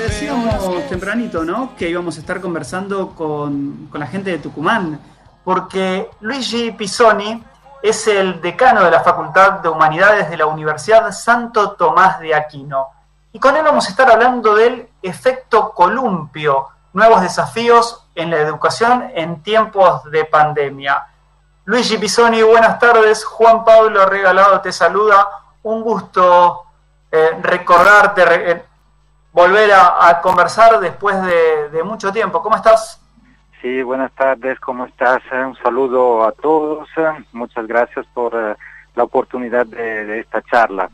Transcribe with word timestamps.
decíamos 0.00 0.88
tempranito, 0.88 1.44
¿no? 1.44 1.76
Que 1.76 1.88
íbamos 1.88 2.16
a 2.16 2.20
estar 2.20 2.40
conversando 2.40 3.10
con, 3.10 3.88
con, 3.90 4.00
la 4.00 4.06
gente 4.06 4.30
de 4.30 4.38
Tucumán, 4.38 5.00
porque 5.44 6.10
Luigi 6.20 6.72
Pisoni 6.72 7.42
es 7.82 8.06
el 8.08 8.40
decano 8.40 8.82
de 8.84 8.90
la 8.90 9.00
Facultad 9.00 9.60
de 9.60 9.68
Humanidades 9.68 10.30
de 10.30 10.36
la 10.36 10.46
Universidad 10.46 11.10
Santo 11.12 11.72
Tomás 11.72 12.18
de 12.20 12.34
Aquino. 12.34 12.88
Y 13.32 13.38
con 13.38 13.56
él 13.56 13.64
vamos 13.64 13.86
a 13.86 13.90
estar 13.90 14.10
hablando 14.10 14.54
del 14.54 14.88
efecto 15.02 15.72
columpio, 15.72 16.68
nuevos 16.92 17.20
desafíos 17.20 18.06
en 18.14 18.30
la 18.30 18.38
educación 18.38 19.10
en 19.14 19.42
tiempos 19.42 20.04
de 20.10 20.24
pandemia. 20.24 21.06
Luigi 21.66 21.98
Pisoni, 21.98 22.42
buenas 22.42 22.78
tardes. 22.78 23.24
Juan 23.24 23.64
Pablo 23.64 24.06
Regalado 24.06 24.60
te 24.60 24.70
saluda. 24.70 25.26
Un 25.62 25.82
gusto 25.82 26.62
eh, 27.10 27.38
recordarte, 27.42 28.50
eh, 28.50 28.64
volver 29.34 29.72
a, 29.72 30.20
conversar 30.22 30.78
después 30.80 31.20
de, 31.22 31.82
mucho 31.82 32.12
tiempo. 32.12 32.40
¿Cómo 32.40 32.56
estás? 32.56 33.00
Sí, 33.60 33.82
buenas 33.82 34.12
tardes, 34.12 34.58
¿cómo 34.60 34.86
estás? 34.86 35.20
Eh, 35.32 35.44
un 35.44 35.56
saludo 35.56 36.24
a 36.24 36.32
todos. 36.32 36.88
Muchas 37.32 37.66
gracias 37.66 38.06
por 38.14 38.34
la 38.34 39.02
oportunidad 39.02 39.66
de, 39.66 40.20
esta 40.20 40.40
charla. 40.42 40.88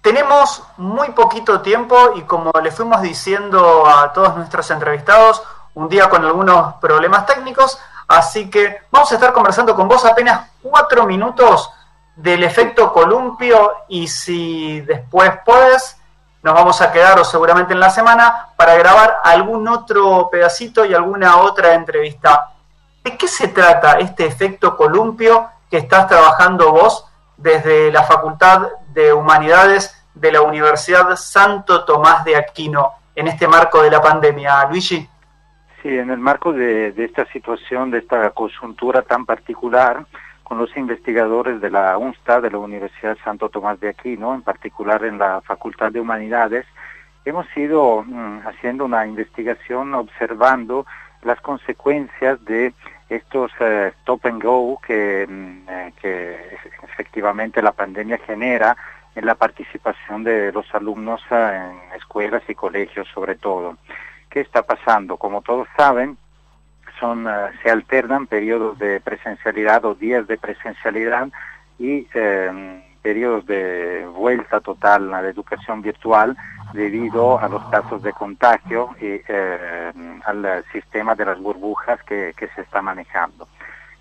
Tenemos 0.00 0.62
muy 0.76 1.10
poquito 1.10 1.60
tiempo 1.62 2.12
y 2.14 2.22
como 2.22 2.52
le 2.62 2.70
fuimos 2.70 3.02
diciendo 3.02 3.84
a 3.84 4.12
todos 4.12 4.36
nuestros 4.36 4.70
entrevistados, 4.70 5.42
un 5.74 5.88
día 5.88 6.08
con 6.08 6.24
algunos 6.24 6.74
problemas 6.74 7.26
técnicos, 7.26 7.78
así 8.06 8.48
que 8.48 8.82
vamos 8.92 9.10
a 9.10 9.16
estar 9.16 9.32
conversando 9.32 9.74
con 9.74 9.88
vos 9.88 10.04
apenas 10.04 10.52
cuatro 10.62 11.06
minutos 11.06 11.70
del 12.14 12.44
efecto 12.44 12.92
columpio 12.92 13.72
y 13.88 14.06
si 14.06 14.80
después 14.82 15.32
puedes, 15.44 16.00
nos 16.46 16.54
vamos 16.54 16.80
a 16.80 16.92
quedar 16.92 17.18
o 17.18 17.24
seguramente 17.24 17.72
en 17.72 17.80
la 17.80 17.90
semana 17.90 18.50
para 18.56 18.76
grabar 18.76 19.16
algún 19.24 19.66
otro 19.66 20.28
pedacito 20.30 20.84
y 20.84 20.94
alguna 20.94 21.38
otra 21.38 21.74
entrevista. 21.74 22.52
¿De 23.02 23.16
qué 23.16 23.26
se 23.26 23.48
trata 23.48 23.98
este 23.98 24.26
efecto 24.26 24.76
columpio 24.76 25.48
que 25.68 25.78
estás 25.78 26.06
trabajando 26.06 26.70
vos 26.70 27.04
desde 27.36 27.90
la 27.90 28.04
Facultad 28.04 28.68
de 28.94 29.12
Humanidades 29.12 30.00
de 30.14 30.30
la 30.30 30.42
Universidad 30.42 31.16
Santo 31.16 31.84
Tomás 31.84 32.24
de 32.24 32.36
Aquino 32.36 32.92
en 33.16 33.26
este 33.26 33.48
marco 33.48 33.82
de 33.82 33.90
la 33.90 34.00
pandemia, 34.00 34.66
Luigi? 34.66 35.04
Sí, 35.82 35.98
en 35.98 36.10
el 36.10 36.18
marco 36.18 36.52
de, 36.52 36.92
de 36.92 37.06
esta 37.06 37.26
situación, 37.32 37.90
de 37.90 37.98
esta 37.98 38.30
coyuntura 38.30 39.02
tan 39.02 39.26
particular, 39.26 40.06
con 40.46 40.58
los 40.58 40.76
investigadores 40.76 41.60
de 41.60 41.70
la 41.70 41.98
UNSTA, 41.98 42.40
de 42.40 42.52
la 42.52 42.58
Universidad 42.58 43.18
Santo 43.24 43.48
Tomás 43.48 43.80
de 43.80 43.88
Aquino, 43.88 44.32
en 44.32 44.42
particular 44.42 45.04
en 45.04 45.18
la 45.18 45.40
Facultad 45.40 45.90
de 45.90 45.98
Humanidades, 45.98 46.64
hemos 47.24 47.48
ido 47.56 48.04
mm, 48.06 48.46
haciendo 48.46 48.84
una 48.84 49.04
investigación 49.04 49.92
observando 49.94 50.86
las 51.22 51.40
consecuencias 51.40 52.44
de 52.44 52.72
estos 53.08 53.50
eh, 53.58 53.92
stop 54.02 54.24
and 54.26 54.40
go 54.40 54.80
que, 54.86 55.26
mm, 55.28 55.68
eh, 56.04 56.56
efectivamente 56.84 57.60
la 57.60 57.72
pandemia 57.72 58.18
genera 58.18 58.76
en 59.16 59.26
la 59.26 59.34
participación 59.34 60.22
de 60.22 60.52
los 60.52 60.72
alumnos 60.72 61.20
eh, 61.28 61.72
en 61.90 61.98
escuelas 61.98 62.44
y 62.46 62.54
colegios 62.54 63.08
sobre 63.12 63.34
todo. 63.34 63.78
¿Qué 64.30 64.42
está 64.42 64.62
pasando? 64.62 65.16
Como 65.16 65.42
todos 65.42 65.66
saben, 65.76 66.16
son, 66.98 67.26
eh, 67.26 67.32
se 67.62 67.70
alternan 67.70 68.26
periodos 68.26 68.78
de 68.78 69.00
presencialidad 69.00 69.84
o 69.84 69.94
días 69.94 70.26
de 70.26 70.38
presencialidad 70.38 71.28
y 71.78 72.06
em, 72.14 72.82
periodos 73.02 73.46
de 73.46 74.06
vuelta 74.14 74.60
total 74.60 75.12
a 75.14 75.22
la 75.22 75.28
educación 75.28 75.82
virtual 75.82 76.36
debido 76.72 77.38
a 77.38 77.48
los 77.48 77.64
casos 77.66 78.02
de 78.02 78.12
contagio 78.12 78.90
y 79.00 79.20
em, 79.28 80.20
al 80.24 80.64
sistema 80.72 81.14
de 81.14 81.24
las 81.24 81.38
burbujas 81.38 82.02
que, 82.02 82.34
se 82.54 82.60
está 82.60 82.82
manejando. 82.82 83.46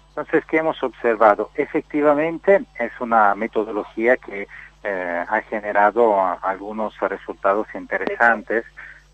Entonces, 0.09 0.45
¿qué 0.45 0.57
hemos 0.57 0.81
observado? 0.81 1.51
Efectivamente, 1.55 2.63
es 2.79 2.91
una 2.99 3.35
metodología 3.35 4.17
que 4.17 4.47
eh, 4.83 5.25
ha 5.27 5.41
generado 5.41 6.15
algunos 6.41 6.97
resultados 6.99 7.67
interesantes 7.75 8.65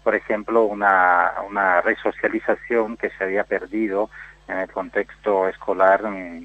por 0.03 0.16
ejemplo, 0.16 0.63
una, 0.63 1.34
una 1.47 1.81
resocialización 1.81 2.97
que 2.97 3.09
se 3.12 3.23
había 3.23 3.44
perdido 3.44 4.09
en 4.47 4.57
el 4.57 4.72
contexto 4.72 5.47
escolar 5.47 6.01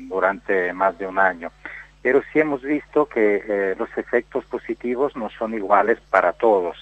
durante 0.08 0.72
más 0.72 0.96
de 0.98 1.06
un 1.06 1.18
año. 1.18 1.50
Pero 2.02 2.22
sí 2.32 2.38
hemos 2.40 2.62
visto 2.62 3.06
que 3.06 3.42
eh, 3.48 3.74
los 3.78 3.88
efectos 3.96 4.44
positivos 4.44 5.16
no 5.16 5.28
son 5.30 5.54
iguales 5.54 5.98
para 6.10 6.32
todos. 6.32 6.76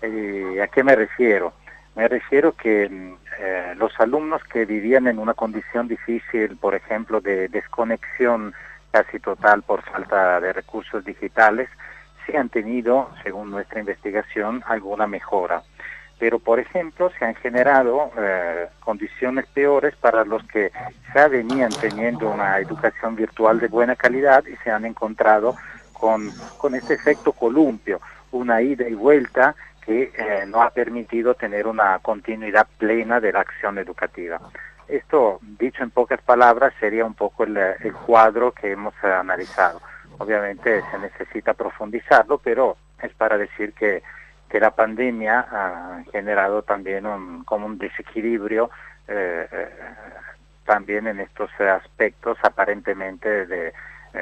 Eh, 0.00 0.60
¿A 0.62 0.68
qué 0.68 0.82
me 0.82 0.94
refiero? 0.94 1.52
Me 1.96 2.08
refiero 2.08 2.52
que 2.52 2.88
mm, 2.88 3.14
eh, 3.40 3.74
los 3.76 3.92
alumnos 4.00 4.42
que 4.44 4.64
vivían 4.64 5.06
en 5.08 5.18
una 5.18 5.34
condición 5.34 5.88
difícil, 5.88 6.56
por 6.56 6.74
ejemplo, 6.74 7.20
de 7.20 7.48
desconexión 7.48 8.54
casi 8.92 9.18
total 9.18 9.62
por 9.62 9.82
falta 9.82 10.40
de 10.40 10.52
recursos 10.52 11.04
digitales, 11.04 11.68
sí 12.24 12.36
han 12.36 12.48
tenido, 12.48 13.10
según 13.22 13.50
nuestra 13.50 13.80
investigación, 13.80 14.62
alguna 14.66 15.06
mejora 15.06 15.62
pero 16.18 16.38
por 16.38 16.58
ejemplo 16.58 17.10
se 17.18 17.24
han 17.24 17.34
generado 17.36 18.10
eh, 18.18 18.66
condiciones 18.80 19.46
peores 19.46 19.94
para 19.96 20.24
los 20.24 20.42
que 20.44 20.72
ya 21.14 21.28
venían 21.28 21.70
teniendo 21.80 22.28
una 22.28 22.58
educación 22.58 23.16
virtual 23.16 23.60
de 23.60 23.68
buena 23.68 23.96
calidad 23.96 24.44
y 24.46 24.56
se 24.56 24.70
han 24.70 24.84
encontrado 24.84 25.56
con, 25.92 26.30
con 26.56 26.74
este 26.74 26.94
efecto 26.94 27.32
columpio, 27.32 28.00
una 28.32 28.60
ida 28.62 28.88
y 28.88 28.94
vuelta 28.94 29.54
que 29.84 30.12
eh, 30.14 30.44
no 30.46 30.62
ha 30.62 30.70
permitido 30.70 31.34
tener 31.34 31.66
una 31.66 31.98
continuidad 32.00 32.66
plena 32.76 33.20
de 33.20 33.32
la 33.32 33.40
acción 33.40 33.78
educativa. 33.78 34.40
Esto, 34.86 35.38
dicho 35.42 35.82
en 35.82 35.90
pocas 35.90 36.20
palabras, 36.22 36.72
sería 36.80 37.04
un 37.04 37.14
poco 37.14 37.44
el, 37.44 37.56
el 37.56 37.92
cuadro 37.92 38.52
que 38.52 38.72
hemos 38.72 38.94
analizado. 39.02 39.80
Obviamente 40.18 40.82
se 40.90 40.98
necesita 40.98 41.54
profundizarlo, 41.54 42.38
pero 42.38 42.76
es 43.02 43.12
para 43.14 43.38
decir 43.38 43.72
que 43.74 44.02
que 44.48 44.60
la 44.60 44.70
pandemia 44.70 45.46
ha 45.50 46.02
generado 46.10 46.62
también 46.62 47.06
un, 47.06 47.44
como 47.44 47.66
un 47.66 47.78
desequilibrio 47.78 48.70
eh, 49.06 49.48
eh, 49.50 49.68
también 50.64 51.06
en 51.06 51.20
estos 51.20 51.50
aspectos 51.60 52.36
aparentemente 52.42 53.46
de, 53.46 53.72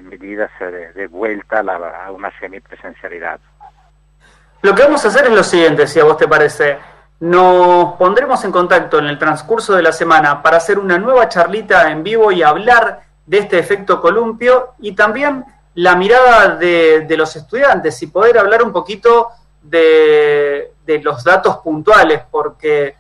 medidas 0.03 0.51
de, 0.61 1.07
vuelta 1.09 1.61
a, 1.61 1.63
la, 1.63 2.05
a, 2.05 2.13
una 2.13 2.31
semipresencialidad. 2.39 3.41
Lo 4.63 4.75
que 4.75 4.83
vamos 4.83 5.05
a 5.05 5.09
hacer 5.09 5.27
es 5.27 5.33
lo 5.33 5.43
siguiente, 5.43 5.87
si 5.87 5.99
a 5.99 6.05
vos 6.05 6.17
te 6.17 6.29
parece. 6.29 6.79
Nos 7.19 7.95
pondremos 7.95 8.45
en 8.45 8.53
contacto 8.53 8.99
en 8.99 9.07
el 9.07 9.19
transcurso 9.19 9.75
de 9.75 9.83
la 9.83 9.93
semana 9.93 10.43
para 10.43 10.59
hacer 10.59 10.79
una 10.79 10.99
nueva 10.99 11.29
charlita 11.29 11.91
en 11.91 12.03
vivo 12.03 12.31
y 12.31 12.43
hablar 12.43 13.01
de 13.25 13.39
este 13.39 13.59
efecto 13.59 14.01
columpio 14.01 14.75
y 14.79 14.93
también 14.93 15.45
la 15.75 15.97
mirada 15.97 16.57
de 16.57 17.17
los 17.17 17.35
estudiantes 17.35 18.01
y 18.03 18.07
poder 18.07 18.39
hablar 18.39 18.63
un 18.63 18.73
poquito 18.73 19.31
de, 19.71 20.73
los 21.03 21.25
datos 21.25 21.59
puntuales, 21.59 22.23
porque 22.31 22.95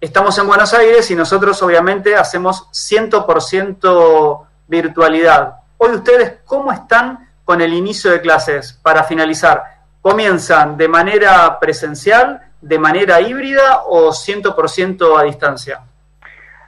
estamos 0.00 0.36
en 0.38 0.46
Buenos 0.46 0.72
Aires 0.74 1.10
y 1.10 1.14
nosotros 1.14 1.62
obviamente 1.62 2.14
hacemos 2.14 2.68
100% 2.70 4.46
virtualidad. 4.68 5.56
Hoy 5.78 5.90
ustedes, 5.92 6.34
¿cómo 6.44 6.72
están 6.72 7.28
con 7.44 7.60
el 7.60 7.72
inicio 7.72 8.10
de 8.10 8.20
clases? 8.20 8.72
Para 8.82 9.04
finalizar, 9.04 9.62
¿comienzan 10.00 10.76
de 10.76 10.88
manera 10.88 11.58
presencial, 11.58 12.40
de 12.60 12.78
manera 12.78 13.20
híbrida 13.20 13.82
o 13.86 14.10
100% 14.10 15.18
a 15.18 15.22
distancia? 15.22 15.80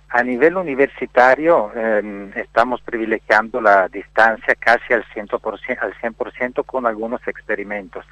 A 0.08 0.22
nivel 0.22 0.56
universitario 0.56 1.72
em, 1.74 2.30
estamos 2.34 2.82
privilegiando 2.82 3.62
la 3.62 3.88
distancia 3.88 4.54
casi 4.56 4.92
al 4.92 5.04
100%, 5.06 5.78
al 5.80 5.94
100% 5.94 6.66
con 6.66 6.86
algunos 6.86 7.26
experimentos 7.26 8.04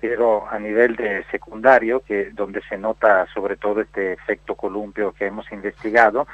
pero 0.00 0.48
a 0.48 0.58
nivel 0.58 0.96
de 0.96 1.24
secundario, 1.30 2.00
que 2.00 2.30
donde 2.32 2.60
se 2.68 2.76
nota 2.76 3.26
sobre 3.32 3.56
todo 3.56 3.80
este 3.80 4.12
efecto 4.12 4.54
columpio 4.54 5.12
que 5.12 5.26
hemos 5.26 5.50
investigado, 5.52 6.26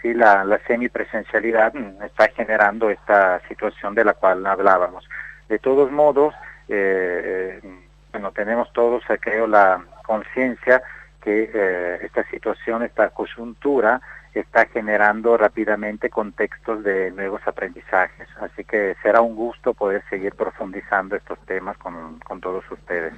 sí 0.00 0.14
la, 0.14 0.44
la 0.44 0.58
semipresencialidad 0.66 1.74
está 2.04 2.28
generando 2.28 2.90
esta 2.90 3.40
situación 3.48 3.94
de 3.94 4.04
la 4.04 4.14
cual 4.14 4.46
hablábamos. 4.46 5.08
De 5.48 5.58
todos 5.58 5.90
modos, 5.90 6.34
eh, 6.68 7.60
eh 7.62 7.78
bueno, 8.12 8.32
tenemos 8.32 8.72
todos, 8.72 9.02
eh, 9.10 9.18
creo, 9.20 9.46
la 9.46 9.80
conciencia 10.04 10.82
que 11.22 11.50
eh, 11.52 11.98
esta 12.02 12.24
situación, 12.30 12.82
esta 12.82 13.10
coyuntura, 13.10 14.00
está 14.40 14.66
generando 14.66 15.36
rápidamente 15.36 16.10
contextos 16.10 16.82
de 16.84 17.10
nuevos 17.10 17.40
aprendizajes. 17.46 18.28
Así 18.40 18.64
que 18.64 18.96
será 19.02 19.20
un 19.20 19.34
gusto 19.34 19.74
poder 19.74 20.02
seguir 20.08 20.34
profundizando 20.34 21.16
estos 21.16 21.38
temas 21.46 21.76
con, 21.78 22.18
con 22.20 22.40
todos 22.40 22.64
ustedes. 22.70 23.14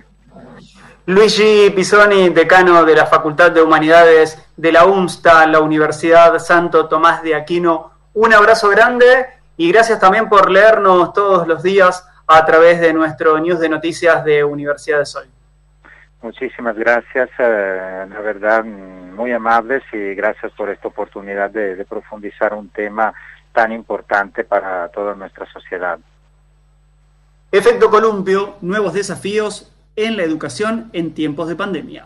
Luigi 1.07 1.71
Pisoni, 1.71 2.29
decano 2.29 2.85
de 2.85 2.95
la 2.95 3.07
Facultad 3.07 3.51
de 3.51 3.63
Humanidades 3.63 4.51
de 4.57 4.73
la 4.73 4.87
UMSTA, 4.87 5.47
la 5.47 5.61
Universidad 5.61 6.39
Santo 6.39 6.89
Tomás 6.89 7.23
de 7.23 7.35
Aquino, 7.35 7.93
un 8.15 8.33
abrazo 8.33 8.69
grande 8.69 9.27
y 9.57 9.73
gracias 9.73 9.99
también 9.99 10.29
por 10.29 10.51
leernos 10.51 11.13
todos 11.13 11.47
los 11.47 11.63
días 11.63 12.07
a 12.27 12.45
través 12.45 12.81
de 12.81 12.93
nuestro 12.93 13.39
news 13.41 13.59
de 13.59 13.69
noticias 13.69 14.25
de 14.25 14.45
Universidad 14.45 15.01
de 15.01 15.07
Sol. 15.07 15.27
Muchísimas 16.23 16.77
gracias, 16.77 17.31
eh, 17.39 18.07
la 18.09 18.21
verdad, 18.21 18.65
muy 19.21 19.33
amables 19.33 19.83
y 19.93 20.15
gracias 20.15 20.51
por 20.53 20.71
esta 20.71 20.89
oportunidad 20.89 21.51
de, 21.51 21.85
profundizar 21.85 22.55
un 22.55 22.71
tema 22.71 23.13
tan 23.53 23.71
importante 23.71 24.45
para 24.45 24.89
toda 24.89 25.15
nuestra 25.15 25.45
sociedad. 25.53 25.99
Efecto 27.53 27.91
Columpio, 27.91 28.57
nuevos 28.63 28.95
desafíos 28.95 29.71
en 29.95 30.17
la 30.17 30.23
educación 30.23 30.89
en 30.95 31.13
tiempos 31.13 31.49
de 31.49 31.57
pandemia. 31.57 31.99